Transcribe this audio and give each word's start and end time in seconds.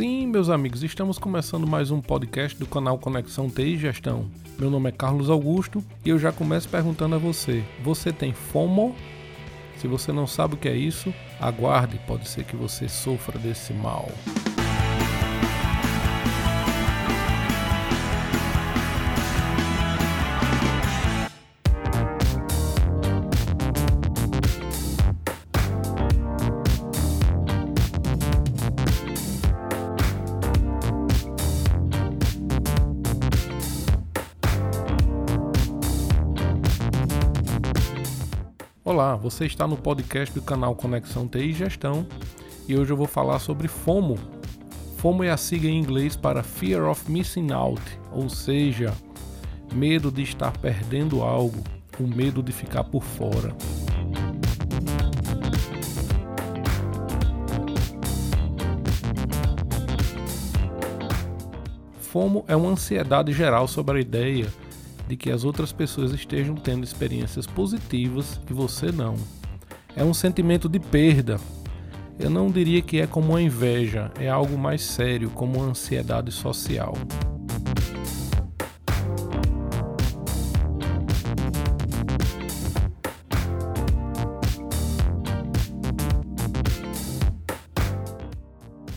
meus 0.00 0.48
amigos, 0.48 0.82
estamos 0.82 1.18
começando 1.18 1.66
mais 1.66 1.90
um 1.90 2.00
podcast 2.00 2.58
do 2.58 2.66
canal 2.66 2.98
Conexão 2.98 3.50
TI 3.50 3.74
e 3.74 3.76
Gestão. 3.76 4.24
Meu 4.58 4.70
nome 4.70 4.88
é 4.88 4.92
Carlos 4.92 5.28
Augusto 5.28 5.84
e 6.02 6.08
eu 6.08 6.18
já 6.18 6.32
começo 6.32 6.66
perguntando 6.66 7.14
a 7.14 7.18
você: 7.18 7.62
você 7.84 8.10
tem 8.10 8.32
FOMO? 8.32 8.96
Se 9.76 9.86
você 9.86 10.10
não 10.10 10.26
sabe 10.26 10.54
o 10.54 10.56
que 10.56 10.68
é 10.68 10.74
isso, 10.74 11.12
aguarde, 11.38 12.00
pode 12.06 12.26
ser 12.26 12.44
que 12.44 12.56
você 12.56 12.88
sofra 12.88 13.38
desse 13.38 13.74
mal. 13.74 14.08
Olá, 38.92 39.16
você 39.16 39.46
está 39.46 39.66
no 39.66 39.78
podcast 39.78 40.34
do 40.34 40.42
canal 40.42 40.76
Conexão 40.76 41.26
TI 41.26 41.48
e 41.48 41.52
Gestão 41.54 42.06
e 42.68 42.76
hoje 42.76 42.92
eu 42.92 42.96
vou 42.96 43.06
falar 43.06 43.38
sobre 43.38 43.66
FOMO. 43.66 44.18
FOMO 44.98 45.24
é 45.24 45.30
a 45.30 45.36
sigla 45.38 45.70
em 45.70 45.78
inglês 45.78 46.14
para 46.14 46.42
Fear 46.42 46.90
of 46.90 47.10
Missing 47.10 47.52
Out, 47.52 47.80
ou 48.12 48.28
seja, 48.28 48.92
medo 49.72 50.12
de 50.12 50.20
estar 50.20 50.54
perdendo 50.58 51.22
algo, 51.22 51.64
o 51.98 52.06
medo 52.06 52.42
de 52.42 52.52
ficar 52.52 52.84
por 52.84 53.02
fora. 53.02 53.56
FOMO 61.98 62.44
é 62.46 62.54
uma 62.54 62.68
ansiedade 62.68 63.32
geral 63.32 63.66
sobre 63.66 63.96
a 63.96 64.00
ideia 64.02 64.52
de 65.08 65.16
que 65.16 65.30
as 65.30 65.44
outras 65.44 65.72
pessoas 65.72 66.12
estejam 66.12 66.54
tendo 66.54 66.84
experiências 66.84 67.46
positivas 67.46 68.40
e 68.48 68.52
você 68.52 68.90
não. 68.90 69.16
É 69.96 70.04
um 70.04 70.14
sentimento 70.14 70.68
de 70.68 70.80
perda. 70.80 71.38
Eu 72.18 72.30
não 72.30 72.50
diria 72.50 72.82
que 72.82 73.00
é 73.00 73.06
como 73.06 73.30
uma 73.30 73.42
inveja, 73.42 74.10
é 74.18 74.28
algo 74.28 74.56
mais 74.56 74.82
sério, 74.82 75.30
como 75.30 75.58
uma 75.58 75.70
ansiedade 75.70 76.30
social. 76.30 76.94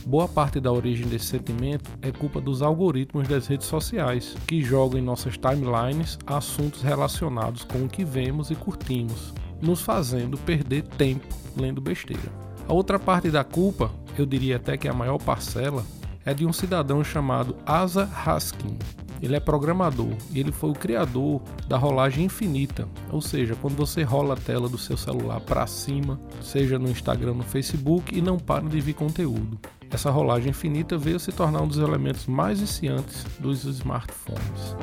Boa 0.06 0.28
parte 0.28 0.60
da 0.60 0.70
origem 0.70 1.08
desse 1.08 1.24
sentimento 1.24 1.90
é 2.00 2.12
culpa 2.12 2.40
dos 2.40 2.62
algoritmos 2.62 3.26
das 3.26 3.48
redes 3.48 3.66
sociais, 3.66 4.36
que 4.46 4.62
jogam 4.62 5.00
em 5.00 5.02
nossas 5.02 5.36
timelines 5.36 6.16
assuntos 6.24 6.80
relacionados 6.80 7.64
com 7.64 7.78
o 7.78 7.88
que 7.88 8.04
vemos 8.04 8.48
e 8.48 8.54
curtimos, 8.54 9.34
nos 9.60 9.82
fazendo 9.82 10.38
perder 10.38 10.84
tempo 10.84 11.26
lendo 11.56 11.80
besteira. 11.80 12.30
A 12.68 12.72
outra 12.72 13.00
parte 13.00 13.32
da 13.32 13.42
culpa, 13.42 13.90
eu 14.16 14.24
diria 14.24 14.58
até 14.58 14.76
que 14.76 14.86
a 14.86 14.94
maior 14.94 15.18
parcela, 15.18 15.84
é 16.24 16.32
de 16.32 16.46
um 16.46 16.52
cidadão 16.52 17.02
chamado 17.02 17.56
Asa 17.66 18.08
Haskin. 18.24 18.78
Ele 19.20 19.34
é 19.34 19.40
programador 19.40 20.14
e 20.32 20.38
ele 20.38 20.52
foi 20.52 20.70
o 20.70 20.74
criador 20.74 21.42
da 21.66 21.76
rolagem 21.76 22.26
infinita, 22.26 22.86
ou 23.10 23.20
seja, 23.20 23.56
quando 23.56 23.74
você 23.74 24.04
rola 24.04 24.34
a 24.34 24.36
tela 24.36 24.68
do 24.68 24.78
seu 24.78 24.96
celular 24.96 25.40
para 25.40 25.66
cima, 25.66 26.20
seja 26.40 26.78
no 26.78 26.88
Instagram, 26.88 27.34
no 27.34 27.42
Facebook 27.42 28.16
e 28.16 28.22
não 28.22 28.38
para 28.38 28.68
de 28.68 28.80
vir 28.80 28.94
conteúdo. 28.94 29.58
Essa 29.90 30.10
rolagem 30.10 30.50
infinita 30.50 30.98
veio 30.98 31.18
se 31.18 31.32
tornar 31.32 31.62
um 31.62 31.68
dos 31.68 31.78
elementos 31.78 32.26
mais 32.26 32.60
viciantes 32.60 33.24
dos 33.38 33.64
smartphones. 33.64 34.76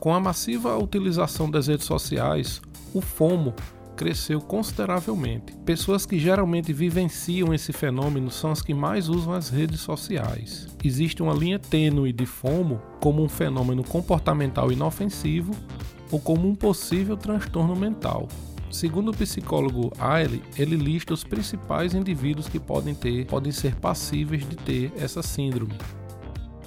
Com 0.00 0.12
a 0.12 0.20
massiva 0.20 0.76
utilização 0.76 1.50
das 1.50 1.66
redes 1.66 1.86
sociais, 1.86 2.60
o 2.92 3.00
FOMO 3.00 3.54
cresceu 3.94 4.40
consideravelmente. 4.40 5.54
Pessoas 5.64 6.04
que 6.04 6.18
geralmente 6.18 6.72
vivenciam 6.72 7.54
esse 7.54 7.72
fenômeno 7.72 8.30
são 8.30 8.50
as 8.50 8.60
que 8.60 8.74
mais 8.74 9.08
usam 9.08 9.32
as 9.32 9.48
redes 9.48 9.80
sociais. 9.80 10.66
Existe 10.84 11.22
uma 11.22 11.34
linha 11.34 11.58
tênue 11.58 12.12
de 12.12 12.26
FOMO 12.26 12.80
como 13.00 13.22
um 13.22 13.28
fenômeno 13.28 13.82
comportamental 13.84 14.70
inofensivo 14.70 15.52
ou 16.10 16.20
como 16.20 16.48
um 16.48 16.54
possível 16.54 17.16
transtorno 17.16 17.74
mental. 17.74 18.28
Segundo 18.70 19.12
o 19.12 19.16
psicólogo 19.16 19.92
Ailey, 19.98 20.42
ele 20.58 20.76
lista 20.76 21.14
os 21.14 21.22
principais 21.22 21.94
indivíduos 21.94 22.48
que 22.48 22.58
podem 22.58 22.92
ter, 22.92 23.24
podem 23.26 23.52
ser 23.52 23.76
passíveis 23.76 24.46
de 24.48 24.56
ter 24.56 24.92
essa 24.96 25.22
síndrome. 25.22 25.78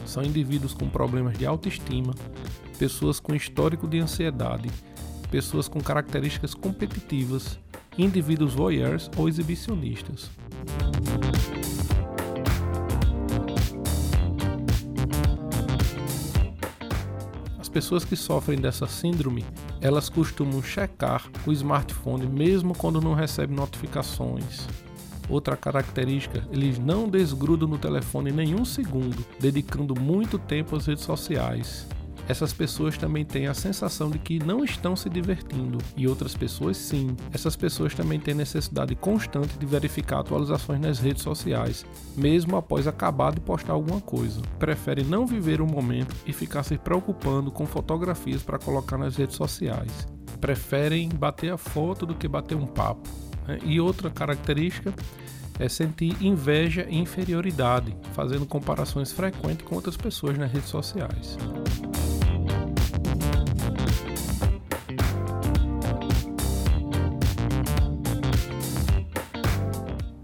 São 0.06 0.24
indivíduos 0.24 0.74
com 0.74 0.88
problemas 0.88 1.38
de 1.38 1.46
autoestima, 1.46 2.16
pessoas 2.80 3.20
com 3.20 3.36
histórico 3.36 3.86
de 3.88 4.00
ansiedade, 4.00 4.70
pessoas 5.30 5.68
com 5.68 5.80
características 5.80 6.54
competitivas, 6.54 7.60
indivíduos 7.98 8.54
voyeurs 8.54 9.10
ou 9.18 9.28
exibicionistas. 9.28 10.30
As 17.60 17.70
pessoas 17.70 18.04
que 18.06 18.16
sofrem 18.16 18.60
dessa 18.60 18.88
síndrome, 18.88 19.46
elas 19.82 20.10
costumam 20.10 20.64
checar 20.64 21.30
o 21.46 21.52
smartphone 21.52 22.26
mesmo 22.26 22.76
quando 22.76 23.02
não 23.02 23.14
recebem 23.14 23.56
notificações. 23.56 24.68
Outra 25.30 25.58
característica, 25.58 26.48
eles 26.52 26.80
não 26.80 27.10
desgrudam 27.10 27.68
no 27.68 27.78
telefone 27.78 28.32
nenhum 28.32 28.64
segundo, 28.64 29.26
dedicando 29.40 30.00
muito 30.00 30.40
tempo 30.40 30.76
às 30.78 30.86
redes 30.86 31.04
sociais 31.04 31.86
essas 32.28 32.52
pessoas 32.52 32.98
também 32.98 33.24
têm 33.24 33.48
a 33.48 33.54
sensação 33.54 34.10
de 34.10 34.20
que 34.20 34.44
não 34.44 34.64
estão 34.64 34.96
se 34.96 35.10
divertindo 35.10 35.78
e 35.96 36.08
outras 36.08 36.36
pessoas 36.36 36.76
sim. 36.76 37.16
Essas 37.34 37.56
pessoas 37.56 37.96
também 37.96 38.20
têm 38.20 38.34
necessidade 38.34 38.94
constante 38.96 39.58
de 39.58 39.66
verificar 39.66 40.20
atualizações 40.20 40.80
nas 40.82 41.00
redes 41.00 41.24
sociais, 41.24 41.86
mesmo 42.18 42.58
após 42.58 42.86
acabar 42.86 43.34
de 43.34 43.40
postar 43.40 43.74
alguma 43.74 44.02
coisa. 44.02 44.42
Preferem 44.60 45.06
não 45.06 45.26
viver 45.26 45.62
o 45.62 45.66
momento 45.66 46.14
e 46.26 46.34
ficar 46.34 46.64
se 46.64 46.78
preocupando 46.78 47.50
com 47.50 47.66
fotografias 47.66 48.44
para 48.44 48.60
colocar 48.60 48.98
nas 48.98 49.16
redes 49.16 49.36
sociais. 49.36 50.08
Preferem 50.42 51.10
bater 51.10 51.52
a 51.52 51.58
foto 51.58 52.06
do 52.06 52.14
que 52.14 52.28
bater 52.28 52.56
um 52.56 52.68
papo. 52.68 53.10
Né? 53.48 53.60
E 53.64 53.80
outra 53.80 54.10
característica 54.10 54.94
é 55.60 55.68
sentir 55.68 56.16
inveja 56.22 56.86
e 56.90 56.98
inferioridade, 56.98 57.96
fazendo 58.14 58.46
comparações 58.46 59.12
frequentes 59.12 59.66
com 59.66 59.76
outras 59.76 59.98
pessoas 59.98 60.38
nas 60.38 60.52
redes 60.52 60.70
sociais. 60.70 61.38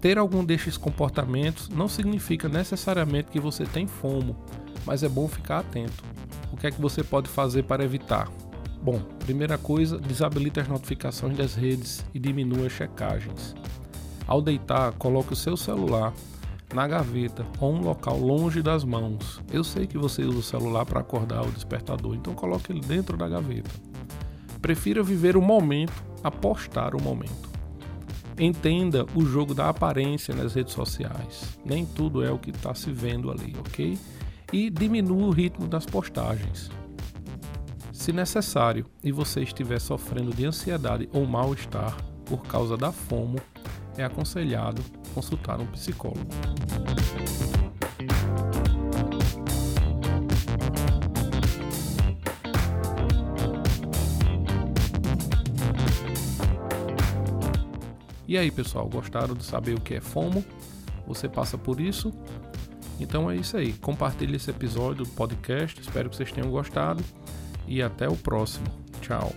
Ter 0.04 0.18
algum 0.18 0.44
destes 0.44 0.76
comportamentos 0.76 1.70
não 1.70 1.88
significa 1.88 2.46
necessariamente 2.46 3.30
que 3.30 3.40
você 3.40 3.64
tem 3.64 3.86
fomo, 3.86 4.36
mas 4.84 5.02
é 5.02 5.08
bom 5.08 5.26
ficar 5.26 5.60
atento. 5.60 6.04
O 6.52 6.58
que 6.58 6.66
é 6.66 6.70
que 6.70 6.78
você 6.78 7.02
pode 7.02 7.26
fazer 7.26 7.62
para 7.62 7.82
evitar? 7.82 8.30
Bom, 8.82 9.00
primeira 9.20 9.56
coisa, 9.56 9.96
desabilite 9.96 10.60
as 10.60 10.68
notificações 10.68 11.38
das 11.38 11.54
redes 11.54 12.04
e 12.12 12.18
diminua 12.18 12.66
as 12.66 12.72
checagens. 12.74 13.54
Ao 14.26 14.42
deitar, 14.42 14.92
coloque 14.92 15.32
o 15.32 15.36
seu 15.36 15.56
celular 15.56 16.12
na 16.74 16.86
gaveta 16.86 17.46
ou 17.58 17.72
um 17.72 17.80
local 17.80 18.18
longe 18.18 18.60
das 18.60 18.84
mãos. 18.84 19.40
Eu 19.50 19.64
sei 19.64 19.86
que 19.86 19.96
você 19.96 20.22
usa 20.22 20.38
o 20.38 20.42
celular 20.42 20.84
para 20.84 21.00
acordar 21.00 21.40
o 21.46 21.50
despertador, 21.50 22.14
então 22.14 22.34
coloque 22.34 22.70
ele 22.70 22.80
dentro 22.82 23.16
da 23.16 23.26
gaveta. 23.26 23.70
Prefira 24.60 25.02
viver 25.02 25.34
o 25.34 25.40
momento 25.40 26.04
a 26.22 26.30
postar 26.30 26.94
o 26.94 27.02
momento. 27.02 27.53
Entenda 28.38 29.06
o 29.14 29.24
jogo 29.24 29.54
da 29.54 29.68
aparência 29.68 30.34
nas 30.34 30.54
redes 30.54 30.72
sociais. 30.72 31.58
Nem 31.64 31.86
tudo 31.86 32.24
é 32.24 32.30
o 32.30 32.38
que 32.38 32.50
está 32.50 32.74
se 32.74 32.90
vendo 32.90 33.30
ali, 33.30 33.54
ok? 33.58 33.96
E 34.52 34.70
diminua 34.70 35.26
o 35.26 35.30
ritmo 35.30 35.68
das 35.68 35.86
postagens. 35.86 36.70
Se 37.92 38.12
necessário 38.12 38.86
e 39.02 39.12
você 39.12 39.42
estiver 39.42 39.80
sofrendo 39.80 40.34
de 40.34 40.44
ansiedade 40.44 41.08
ou 41.12 41.24
mal-estar 41.26 41.96
por 42.24 42.42
causa 42.42 42.76
da 42.76 42.90
FOMO, 42.90 43.38
é 43.96 44.04
aconselhado 44.04 44.82
consultar 45.14 45.60
um 45.60 45.66
psicólogo. 45.66 46.28
E 58.26 58.38
aí, 58.38 58.50
pessoal, 58.50 58.88
gostaram 58.88 59.34
de 59.34 59.44
saber 59.44 59.74
o 59.74 59.80
que 59.80 59.94
é 59.94 60.00
FOMO? 60.00 60.44
Você 61.06 61.28
passa 61.28 61.58
por 61.58 61.80
isso? 61.80 62.12
Então 62.98 63.30
é 63.30 63.36
isso 63.36 63.56
aí. 63.56 63.72
Compartilhe 63.74 64.36
esse 64.36 64.50
episódio 64.50 65.04
do 65.04 65.10
podcast. 65.10 65.80
Espero 65.80 66.08
que 66.08 66.16
vocês 66.16 66.32
tenham 66.32 66.50
gostado. 66.50 67.02
E 67.66 67.82
até 67.82 68.08
o 68.08 68.16
próximo. 68.16 68.66
Tchau. 69.00 69.32